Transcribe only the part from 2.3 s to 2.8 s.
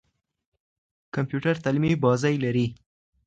لري.